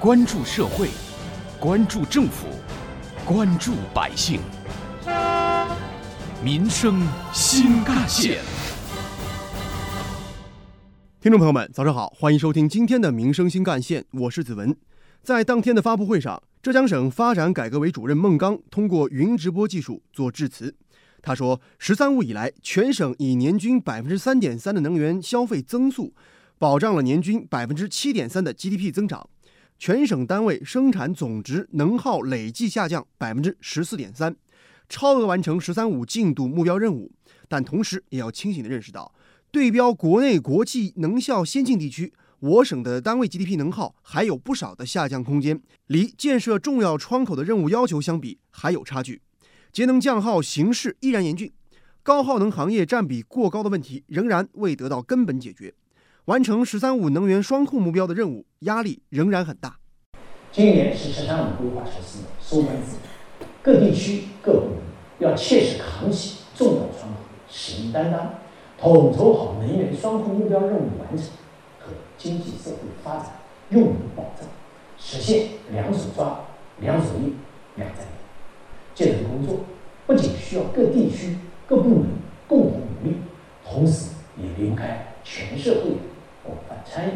[0.00, 0.88] 关注社会，
[1.60, 2.46] 关注政府，
[3.22, 4.40] 关注百姓，
[6.42, 8.38] 民生新干线。
[11.20, 14.74] 听众朋友们，早上好，欢迎收听今天的《民生新干线》，我是子文。
[15.22, 20.74] 在当天的发布会上，浙江省发展改革委主任孟刚通过云直播技术做致辞。
[21.20, 26.14] 他说：“‘十三五’以来，全省以年均百分之三点三的能源消费增速，
[26.56, 29.28] 保障了年均百分之七点三的 GDP 增长。
[29.80, 34.36] 全省单位生产总值能耗累计下降百分之十四点三，
[34.90, 37.10] 超额完成‘十三五’进度目标任务。
[37.48, 39.14] 但同时，也要清醒地认识到。”
[39.50, 49.22] 对标国内国际能效先进地区，我省的单位 GDP 能耗还有不少的下降空间，离建设重要窗口的任务要求相比还有差距。
[49.72, 51.50] 节能降耗形势依然严峻，
[52.02, 55.72] 高耗能行业占比过高的问题仍然未得到根本解决，
[56.26, 59.79] 完成“十三五”能源双控目标的任务压力仍然很大。
[60.52, 63.00] 今年是“十三五”规划实施的收官之年，
[63.62, 64.78] 各地区各部门
[65.20, 68.34] 要切实扛起重要窗口使命担当。
[68.80, 71.26] 统筹好能源双控目标任务完成
[71.78, 73.26] 和经济社会发展
[73.68, 74.48] 用能保障，
[74.98, 76.40] 实现两手抓、
[76.80, 77.36] 两手硬、
[77.76, 78.08] 两在点。
[78.94, 79.60] 节能工作
[80.06, 82.06] 不仅需要各地区各部门
[82.48, 83.16] 共同努力，
[83.64, 85.96] 同时也离不开全社会的
[86.42, 87.12] 广泛参与。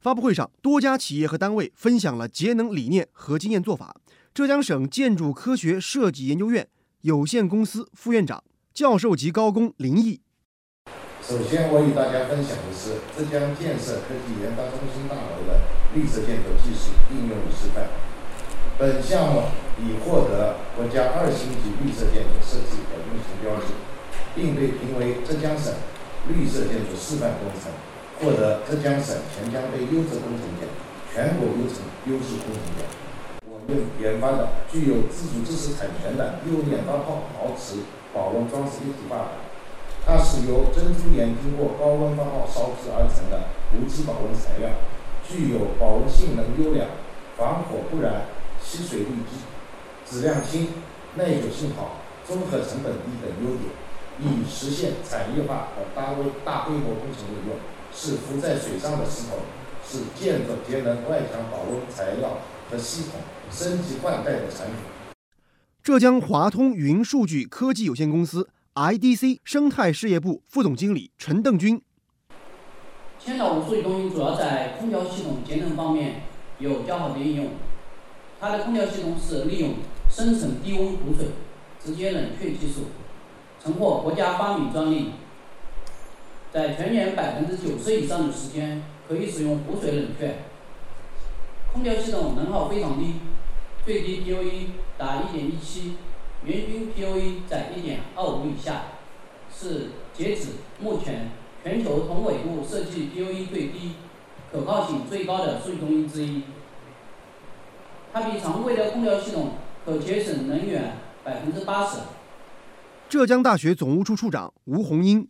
[0.00, 3.94] 发布会上，多家企业和单位分享了节能理念和经验做法。
[4.32, 6.66] 浙江省建筑科学设计研究院
[7.02, 8.42] 有限公司副院长、
[8.72, 10.22] 教授级高工林毅。
[11.20, 15.60] 首先，我与大家分享的是浙江建设科技研发中心大楼的
[15.92, 17.84] 绿色建筑技术应用与示范。
[18.78, 23.68] 本项目已获得国家二星级绿色建筑设计和运行标准，
[24.34, 25.74] 并被评为浙江省
[26.32, 27.68] 绿色建筑示范工程，
[28.20, 30.68] 获得浙江省钱江杯优质工程奖、
[31.10, 32.84] 全国优质优质工程奖。
[33.48, 37.80] 我们研发的具有自主知识产权的釉面发泡陶瓷
[38.12, 39.28] 保温装饰一体挂板。
[40.04, 44.68] 它是由珍珠岩经过高温发泡烧制而成的无机保温材料，
[45.26, 46.88] 具有保温性能优良、
[47.38, 48.28] 防火不燃、
[48.62, 49.40] 吸水力低、
[50.04, 50.68] 质量轻、
[51.14, 53.72] 耐久性好、综合成本低等优点，
[54.20, 57.56] 以实现产业化和大规大规模工程应用。
[57.92, 59.38] 是浮在水上的石头，
[59.86, 62.38] 是建筑节能外墙保温材料
[62.70, 63.20] 和系统
[63.50, 64.76] 升级换代的产品。
[65.82, 68.48] 浙江华通云数据科技有限公司。
[68.72, 71.82] IDC 生态事业部副总经理陈邓军，
[73.18, 76.22] 千岛湖数据中心主要在空调系统节能方面
[76.60, 77.48] 有较好的应用。
[78.40, 79.74] 它的空调系统是利用
[80.08, 81.30] 深层低温补水
[81.84, 82.84] 直接冷却技术，
[83.62, 85.10] 曾获国家发明专利，
[86.52, 90.36] 在全年百分之九十以上的时间可以使用补水冷却。
[91.72, 93.14] 空调系统能耗非常低，
[93.84, 95.94] 最低 PUE 达一点一七。
[96.44, 98.82] 人均 PUE 在一点二五以下，
[99.54, 100.48] 是截止
[100.80, 101.30] 目前
[101.62, 103.92] 全球同纬度设计 PUE 最低、
[104.50, 106.42] 可靠性最高的数据中心之一。
[108.12, 109.52] 它比常规的空调系统
[109.84, 111.98] 可节省能源百分之八十。
[113.08, 115.28] 浙江大学总务处处长吴红英。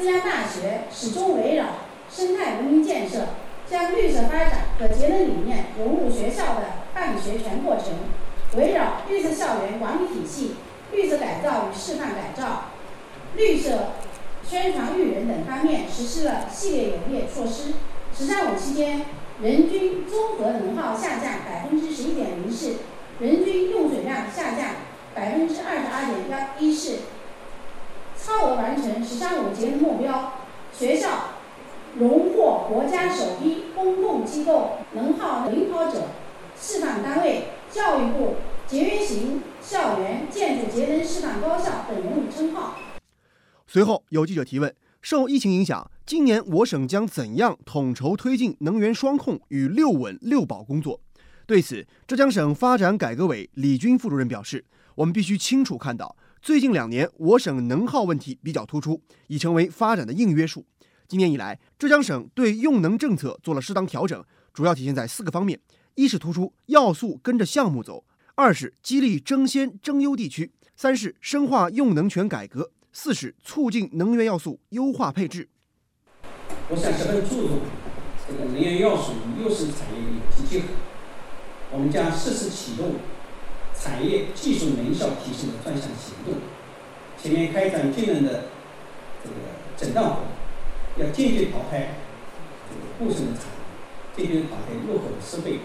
[0.00, 1.66] 浙江大学始终围绕
[2.10, 3.26] 生态文明建设，
[3.70, 6.62] 将绿色发展和节能理念融入学校的
[6.94, 7.92] 办学全过程。
[8.56, 10.54] 围绕绿色校园管理体系、
[10.90, 12.70] 绿色改造与示范改造、
[13.36, 13.90] 绿色
[14.42, 17.74] 宣传育人等方面，实施了系列有力措施。
[18.16, 19.04] “十三五”期间，
[19.42, 22.76] 人均综合能耗下降百分之十一点零四，
[23.18, 24.76] 人均用水量下降
[25.14, 27.00] 百分之二十二点幺一四，
[28.18, 30.34] 超额完成“十三五”节能目标。
[30.72, 31.30] 学校
[31.98, 36.04] 荣获国家首批公共机构能耗领跑者、
[36.56, 37.46] 示范单位。
[37.72, 38.36] 教育部
[38.68, 42.76] 节约型校园建筑节能示范高校等荣誉称号。
[43.66, 51.00] 随后有记者提问：受疫情影响，今年我省将怎样统筹推进能源双控与六稳六保工作？
[51.46, 54.64] 对此，浙江省发展改革委李军副主任表示：
[54.94, 60.64] 我们必须清楚看到，最近两年我省能耗问题比较突出，已成为发展的硬约束。
[61.06, 65.60] 今年以来，浙江省对用能政策做了适当调整，主要体现在四个方面。
[65.96, 68.04] 一是突出要素跟着项目走，
[68.36, 75.50] 二是激励争先争优地区，三是深化用能权改革，四是促进能源要素优化配置。
[76.70, 77.58] 我省十分注重
[78.26, 80.68] 这个能源要素与优势产业有机结合，
[81.72, 82.92] 我们将适时启动
[83.82, 86.34] 产业技术能效提升的专项行动，
[87.16, 88.44] 前面开展节能的
[89.24, 89.36] 这个
[89.76, 90.24] 诊断活动，
[90.98, 91.94] 要坚决淘汰
[92.68, 95.60] 这个过剩的产能，坚决淘汰落后的设备，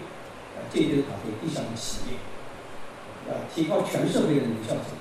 [0.56, 4.96] 啊，坚决淘汰低效的企业，啊，提高全社会的能效性。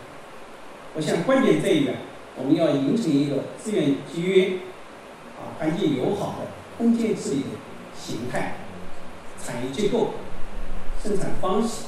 [0.96, 1.96] 我想关键在于啊，
[2.36, 4.58] 我们要形成一个资源节约、
[5.40, 6.48] 啊环境友好的
[6.78, 7.50] 空间治理的
[7.98, 8.58] 形态、
[9.42, 10.16] 产业结构、
[11.02, 11.86] 生产方式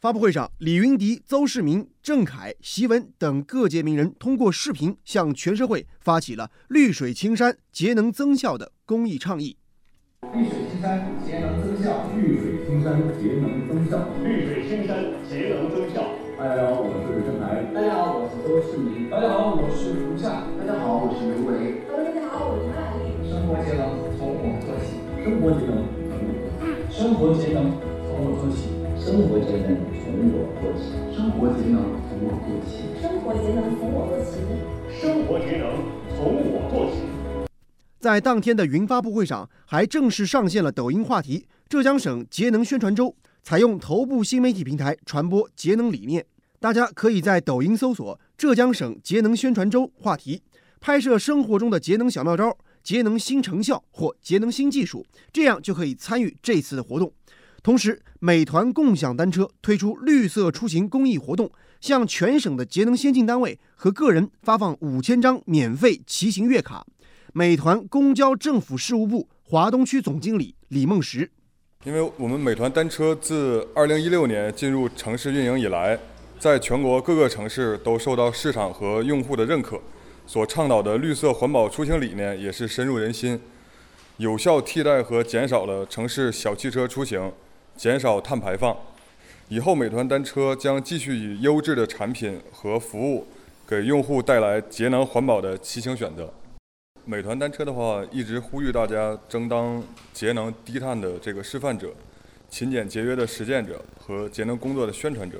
[0.00, 9.56] 发布会上，李云迪、邹市明、郑恺、席文等各界名人通过视频向全社会发起了“绿水青山，节能增效”的公益倡议。
[10.34, 12.08] 绿水青山，节能增效。
[12.16, 14.08] 绿水青山，节能增效。
[14.24, 14.96] 绿水青山，
[15.28, 16.02] 节能增效。
[16.36, 17.72] 大家好，我是郑恺。
[17.72, 19.08] 大家好，我是邹市明。
[19.08, 20.42] 大家好，我是吴夏。
[20.58, 21.86] 大家好，我是刘维。
[21.86, 23.30] 大家好，我是艾丽。
[23.30, 23.86] 生活节能
[24.18, 24.98] 从我做起。
[25.22, 26.01] 生活节能。
[27.02, 27.64] 生活节能
[28.06, 28.70] 从我做起。
[28.96, 34.38] 生活节能从我做起，生活节能从我做起，生活节能从我做起，
[35.00, 35.66] 生活节能
[36.14, 37.02] 从我做起。
[37.98, 43.12] 在当天的云发布会上，还正式上线了抖音话题“浙江省节能宣传周”，
[43.42, 46.24] 采用头部新媒体平台传播节能理念。
[46.60, 50.40] 大家可以在抖音搜索“浙江省节能宣传周”话题，
[50.80, 57.12] 拍摄生活中的节能小妙招、节能新成效或节能新技术，这样就可以参与这次的活动。
[57.62, 61.50] 同时，美团共享单车推出绿色出行公益活动，
[61.80, 66.84] 向全省的节能先进单位和个人发放五千张免费骑行月卡。
[67.32, 71.30] 美团公交政府事务部华东区总经理李梦石：
[71.84, 75.98] 因为我们美团单车自二零一六年进入城市运营以来，
[76.38, 79.80] 在全国各个城市都受到市场和用户的认可，
[80.26, 83.40] 所倡导的绿色环保出行理念也是深入人心，
[84.16, 87.32] 有效替代和减少了城市小汽车出行。
[87.74, 88.76] 减少碳排放，
[89.48, 93.26] 以后美团单车将继续以优质的产品和服务，
[93.66, 96.30] 给用户带来节能环保的骑行选择。
[97.06, 99.82] 美团单车的话，一直呼吁大家争当
[100.12, 101.88] 节能低碳的这个示范者，
[102.50, 105.38] 勤俭节约的实践者和节能工作的宣传者。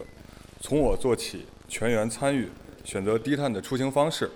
[0.58, 2.48] 从我做起，全员参与，
[2.82, 4.30] 选择低碳的出行方式，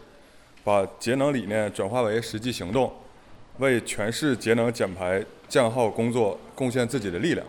[0.66, 2.92] 把节能理念转化为实际行动，
[3.58, 7.46] 为全市节能减排降耗工作贡献自己的力量。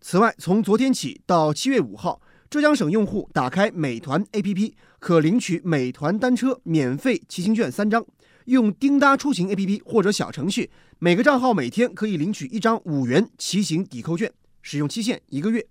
[0.00, 8.02] 此外，从昨天起到七月五号，浙江省用户打开美团 APP，可领取美团单车免费骑行券三张。
[8.46, 10.70] 用叮哒出行 APP 或者小程序，
[11.00, 14.32] 每个账号每天可以领取一张五元骑行抵扣券，
[14.62, 15.66] 使用期限一个月。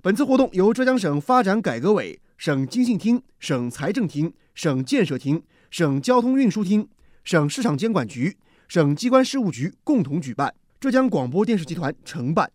[0.00, 6.88] 本次活动由浙江省发展改革委、省经信厅、省财政厅、省建设厅、省交通运输厅、
[7.24, 8.36] 省市场监管局、
[8.68, 12.50] 省机关事务局共同举办，浙江广播电视集团承办。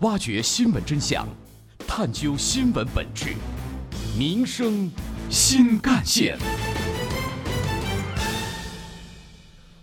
[0.00, 1.26] 挖掘新闻真相，
[1.78, 3.34] 探究新闻本质，
[4.16, 4.88] 民生
[5.28, 6.38] 新干线。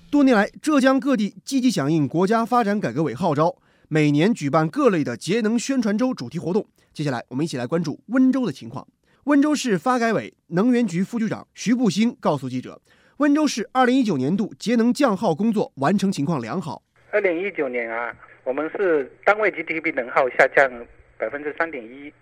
[0.09, 3.57] 多年来，浙江各地积极响应国家发展改革委号召，
[3.89, 6.65] 每年举办各类的节能宣传周主题活动。
[6.93, 8.87] 接下来，我们一起来关注温州的情况。
[9.25, 12.79] 温州市发改委能源局副局长徐步新告诉记者，
[13.17, 16.83] 温州市2019年度节能降耗工作完成情况良好。
[17.11, 18.15] 2019年啊。
[18.43, 20.71] 我们是单位 GDP 能耗下降
[21.17, 22.13] 百分之三点一，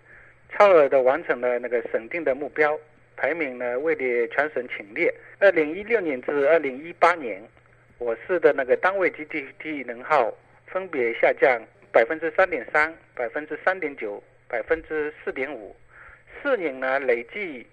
[0.50, 2.74] 超额的完成了那个省定的目标，
[3.18, 5.14] 排名呢位列全省前列。
[5.40, 7.46] 二零一六年至二零一八年，
[7.98, 10.32] 我市的那个单位 GDP 能耗
[10.68, 11.60] 分别下降
[11.92, 15.76] 百分之三点三、百分之三点九、百分之四点五，
[16.44, 17.66] 四年呢累计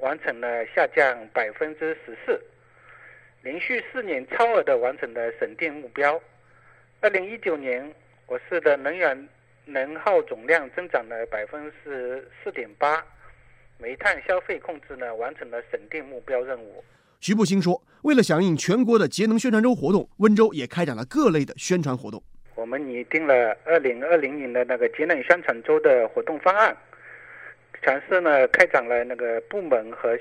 [0.00, 2.36] 完成了下降百分之十四，
[3.40, 6.20] 连续四年超额的完成了省定目标。
[7.00, 7.88] 二零一九年，
[8.26, 9.28] 我市的能源
[9.64, 13.00] 能耗总量增长了百分之四点八，
[13.78, 16.82] 煤炭消费控制呢完成了省定目标任务。
[17.20, 22.20] 徐步新说：“为了响应全国的节能宣传周活动，温州也开展了各类的宣传活动。
[22.56, 26.76] 我们拟定了二零二零年的那个节能宣传周的活动方案，
[27.82, 30.18] 全市呢开展了那个部门和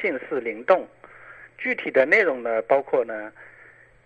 [0.00, 0.86] 县市联动，
[1.58, 3.32] 具体的内容呢包括呢。”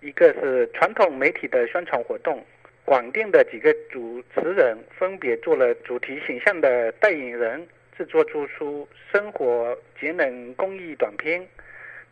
[0.02, 2.42] 一个是传统媒体的宣传活动，
[2.86, 11.46] 广电的几个主持人分别做了主题形象的代言人，制作出出生活节能公益短片，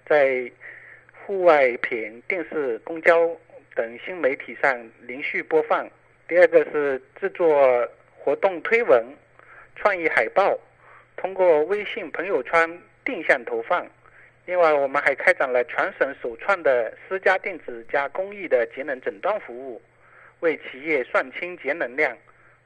[0.04, 0.52] 在
[1.24, 3.34] 户外片、电视、公交
[3.74, 5.88] 等新媒体上连续播放。
[6.28, 9.02] 第二个是制作活动推文、
[9.76, 10.58] 创意海报，
[11.20, 13.86] 通过微信朋友圈定向投放。
[14.46, 19.82] 另外，我们还开展了全省首创的私家电子加公益的节能诊断服务，
[20.40, 22.16] 为企业算清节能量，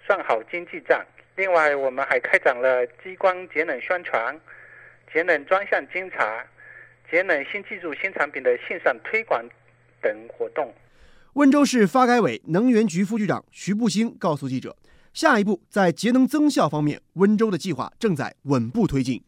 [0.06, 1.04] 算好经济账。
[1.34, 4.38] 另外，我们还开展了激光节能宣传、
[5.12, 6.44] 节能专项监察、
[7.10, 9.42] 节能新技术新产品的线上推广
[10.00, 10.72] 等活动。
[11.32, 14.76] 温州市发改委能源局副局长徐步兴告诉记者，
[15.12, 19.22] 下一步在节能增效方面，温州的计划正在稳步推进。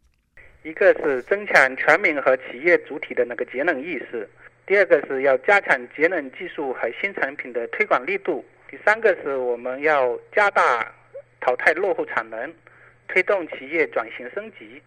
[0.62, 4.26] 一个是增强全民和企业主体的那个节能意识，
[4.66, 10.90] 第二个是要加强节能技术和新产品的推广力度，第三个是我们要加大
[11.40, 12.52] 淘汰落后产能，
[13.06, 14.80] 推动企业转型升级，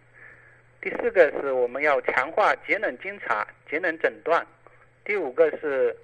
[0.80, 4.44] 第四个是我们要强化节能监察、节能诊断，
[5.04, 5.96] 第五个是。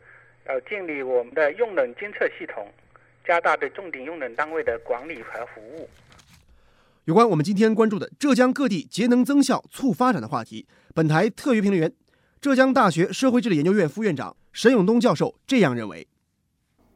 [0.46, 2.70] 要建立我们的用能监测系统，
[3.26, 5.88] 加大对重点用能单位的管理和服务。
[7.04, 11.92] 有关我们今天关注的浙江各地节能增效促发展的话题，本台特约评论员、
[12.40, 16.06] 浙江大学社会治理研究院副院长沈永东教授这样认为：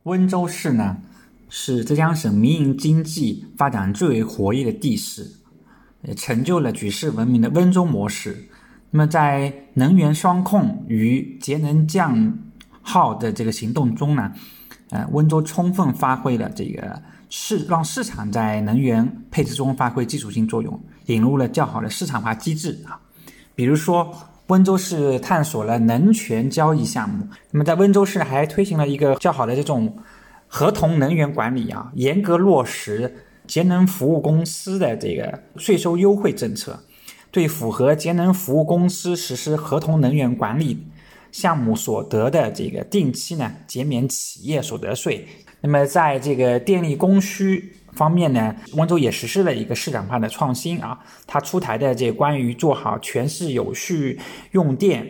[0.04, 0.98] 温州市呢
[1.48, 5.30] 是浙江省民营经济发展最为活跃的地市，
[6.02, 8.48] 也成就了举世闻名的温州模式。
[8.90, 12.38] 那么在能源双控与节能降
[12.80, 14.32] 耗的这个行动中呢，
[14.90, 22.98] 呃，温州充分发挥了这个市让市场在能源配置中发挥基础性作用，引入了较好的市场化机制啊。
[23.54, 24.14] 比如说，
[24.46, 29.98] 温州市探索了能权交易项目，那么在温州市还推行了一个较好的这种
[30.46, 33.14] 合同能源管理啊，严格落实
[33.46, 36.80] 节能服务公司的这个税收优惠政策，
[37.30, 40.86] 对符合节能服务公司实施合同能源管理。
[41.32, 45.26] 项目所得的这个定期呢减免企业所得税。
[45.60, 50.98] 那么在这个电力供需方面呢，温州也实施了一个市场化的创新啊。
[51.26, 54.20] 它出台的这关于做好全市有序
[54.52, 55.04] 用电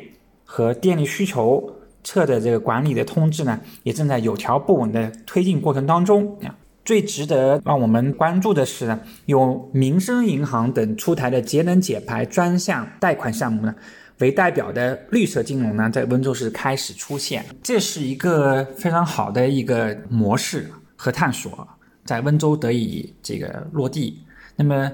[0.45, 1.71] 和电力需求
[2.03, 6.57] 侧的这个管理的通知呢，也正在有条不紊的推进过程当中啊。
[6.89, 13.75] 最值得让我们关注的是，有民生银行等出台的节能减排专项贷款项目呢。
[14.21, 21.69] 为代表的绿色金融呢，在温州市开始出现，这是一个非常好的一个模式和探索，
[22.07, 24.25] 在温州得以这个落地。
[24.57, 24.91] 那么，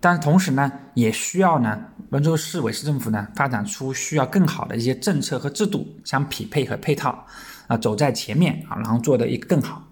[0.00, 7.24] 但同时呢，也需要呢，温州市委市政府呢，发展出需要更好的一些政策和制度相匹配和配套，
[7.68, 9.85] 啊，走在前面啊，然后做的一个更好。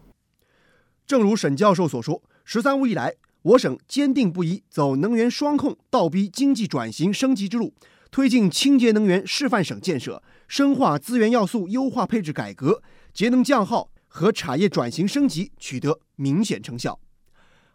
[1.06, 7.74] 正如沈教授所说，“十三五”以来，我省坚定不移走能源双控、倒逼经济转型升级之路。
[8.10, 12.80] 推进清洁能源示范省建设，深化资源要素优化配置改革，
[13.12, 17.00] 节能降耗和产业转型升级取得明显成效。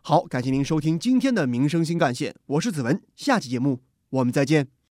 [0.01, 3.81] 好，感谢您收听今天的民生新干线，我是子文，下期节目
[4.11, 4.78] 我们再见。